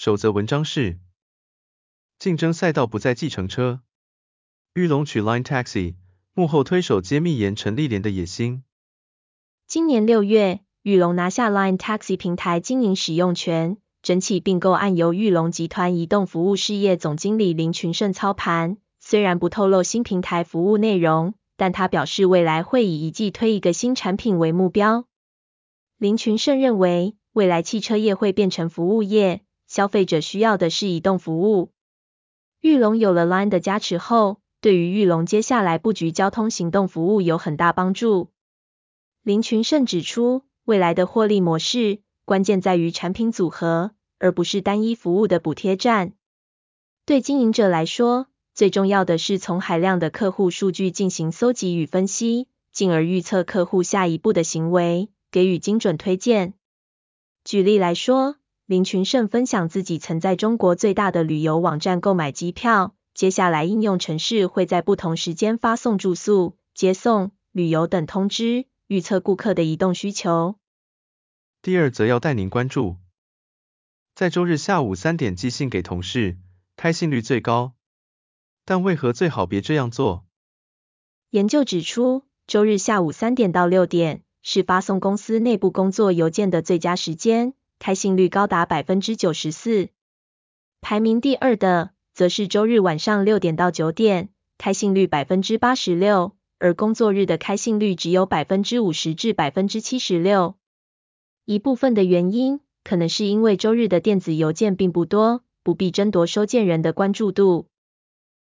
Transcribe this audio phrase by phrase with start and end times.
[0.00, 0.98] 首则文章是：
[2.18, 3.82] 竞争赛道不再计程车，
[4.72, 5.96] 玉龙取 Line Taxi，
[6.32, 8.64] 幕后推手揭秘严陈立连的野心。
[9.66, 18.78] 今年六月，玉龙拿下 Line Taxi 平台经营使用权，整起并购案由玉龙集团移动服务事业总经理林群胜操盘。
[19.00, 25.04] 虽然不透露新平台服务内容，但他表示未来会以一季推一个新产品为目标。
[25.98, 29.42] 林群胜认为，未来汽车业会变成服务业。
[29.70, 31.70] 消费者需要的是移动服务。
[32.60, 38.32] 玉龙有了 Line 的加持后，对于玉龙接下来布局交通行动服务有很大帮助。
[39.22, 46.14] 林群胜指出，未来的获利模式关键在于产品组合，而不是单一服务的补贴战。
[47.06, 56.54] 对经营者来说，最重要的是从海量的客户数据进行搜集与分析，进而预测客户下一步的行为，给予精准推荐。
[57.44, 58.34] 举例来说，
[58.70, 70.54] 林群胜分享自己曾在中国最大的旅游网站购买机票，接下来应用程式会在不同时间发送住宿、接送、旅游等通知，预测顾客的移动需求。
[71.62, 72.98] 第二则要带您关注，
[74.14, 76.38] 在周日下午三点寄信给同事，
[76.76, 77.72] 开信率最高，
[78.64, 80.24] 但为何最好别这样做？
[81.30, 87.54] 研究指出，周日下午三点到六点是发送公司内部工作邮件的最佳时间。
[87.80, 89.88] 开信率高达百分之九十四，
[90.82, 94.28] 排名第二的则是周日晚上六点到九点，
[94.58, 100.56] 开信率百分之八十六，而工作日的开信率只有百分之五十至百分之七十六。
[101.46, 107.66] 一部分的原因可能是因为周日的电子邮件并不多，不必争夺收件人的关注度。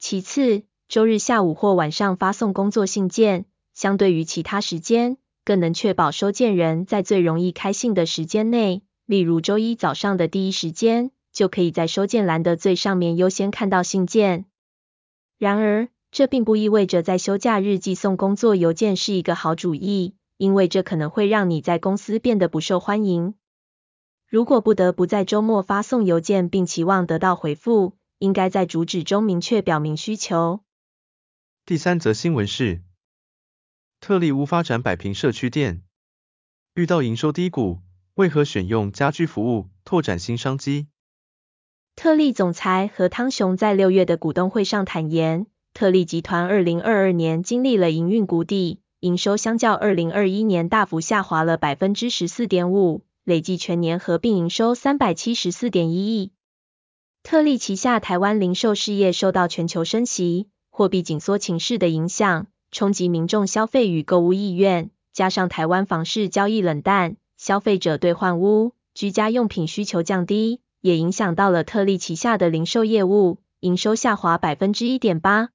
[0.00, 8.82] 其次，周日下午或晚上发送工作信件，相对于其他时间，更能确保收件人在最容易开信的时间内。
[9.06, 14.46] 例如周一早上的第一时间，就可以在收件栏的最上面优先看到信件。
[15.38, 23.34] 然而，这并不意味着在休假日寄送工作邮件是一个好主意，因为这可能会让你在公司变得不受欢迎。
[24.28, 30.60] 如果不得不在周末发送邮件并期望得到回复，应该在主旨中明确表明需求。
[31.66, 32.82] 第三则新闻是，
[34.00, 35.82] 特力屋发展百平社区店，
[36.74, 37.80] 遇到营收低谷。
[38.14, 40.86] 为何选用家居服务拓展新商机？
[41.96, 56.32] 特力总裁何汤雄在六月的股东会上坦言，特力集团二零二二年经历了营运谷底，营收相较二零二一年大幅下滑了百分之十四点五，累计全年合并营收三百七十四点一亿。
[57.22, 67.16] 特力旗下台湾零售事业受到全球升息、货币紧缩情势的影响，冲击民众消费与购物意愿，加上台湾房市交易冷淡。
[67.42, 75.48] 消费者对换屋、居家用品需求降低，也影响到了特力旗下的零售业务，营收下滑百分之一点八。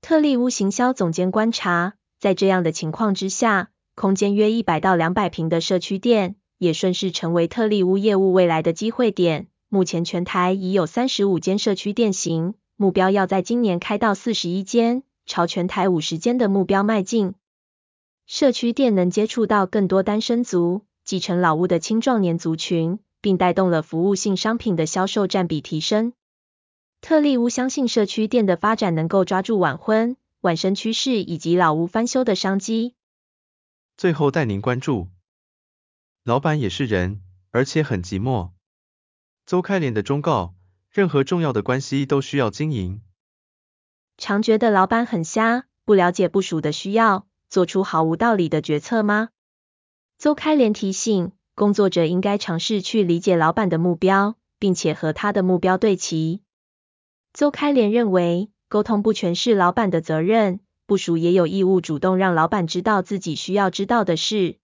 [0.00, 9.48] 特力屋行销总监观察，在这样的情况之下，空间约一百到两百平的社区店，也顺势成为特力屋业务未来的机会点。
[9.68, 17.34] 目前全台已有三十五间社区店型，目标要在今年开到四十一间，朝全台五十间的目标迈进。
[18.24, 20.80] 社区店能接触到更多单身族。
[21.04, 26.14] 继承老屋的青壮年族群，并带动了服务性商品的销售占比提升。
[27.02, 32.94] 特利屋相信社区店的发展能够抓住晚婚、晚生趋势以及老屋翻修的商机。
[33.98, 35.08] 最后带您关注，
[36.24, 38.52] 老板也是人，而且很寂寞。
[39.44, 40.54] 邹开莲的忠告：
[40.90, 43.02] 任何重要的关系都需要经营。
[44.16, 49.28] 常觉得老板很瞎，不了解部署的需要，做出毫无道理的决策吗？
[50.24, 56.40] 邹开莲提醒，工作者应该尝试去理解老板的目标，并且和他的目标对齐。
[57.34, 64.56] 邹开莲认为，沟通不全是老板的责任，部署也有义务主动让老板知道自己需要知道的事。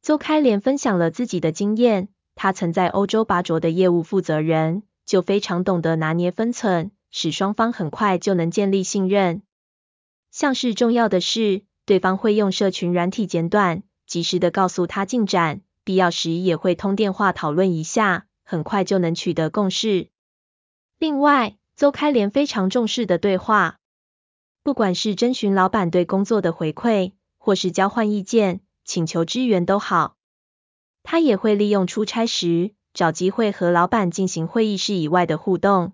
[0.00, 9.42] 邹开莲分享了自己的经验，他曾在欧洲拔擢的业务负责人，就非常懂得拿捏分寸，使双方很快就能建立信任。
[10.30, 13.82] 像是重要的事，对方会用社群软体简短。
[14.08, 20.08] 及时的告诉他进展，必要时也会通电话讨论一下，很快就能取得共识。
[20.98, 23.78] 另外，邹开莲非常重视的对话，
[24.62, 30.16] 不管是征询老板对工作的回馈，或是交换意见、请求支援都好，
[31.02, 35.92] 他也会利用出差时找机会和老板进行会议室以外的互动。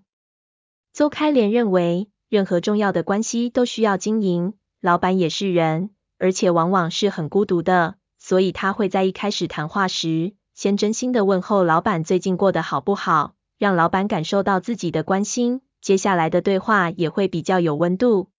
[0.93, 15.61] 邹开莲认为，任何重要的关系都需要经营，老板也是人，而且往往是很孤独的，所以他会在一开始谈话时，先真心的问候老板最近过得好不好，让老板感受到自己的关心。
[15.79, 18.31] 接下来的对话也会比较有温度。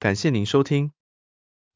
[0.00, 0.90] 感谢您收听，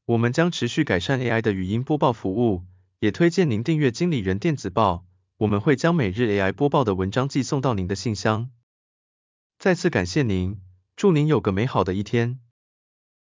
[0.03, 2.63] 我们将持续改善 AI 的语音播报服务，
[2.99, 5.05] 也推荐您订阅经理人电子报，
[5.37, 8.49] 我们会将每日 AI 播报的文章寄送到您的信箱。
[9.57, 10.59] 再次感谢您，
[10.97, 12.41] 祝您有个美好的一天。